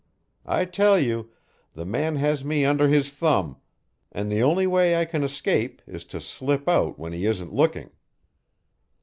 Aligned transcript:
I 0.47 0.65
tell 0.65 0.97
you, 0.97 1.29
the 1.75 1.85
man 1.85 2.15
has 2.15 2.43
me 2.43 2.65
under 2.65 2.87
his 2.87 3.11
thumb, 3.11 3.57
and 4.11 4.31
the 4.31 4.41
only 4.41 4.65
way 4.65 4.95
I 4.95 5.05
can 5.05 5.23
escape 5.23 5.79
is 5.85 6.05
to 6.05 6.19
slip 6.19 6.67
out 6.67 6.97
when 6.97 7.13
he 7.13 7.27
isn't 7.27 7.53
looking. 7.53 7.91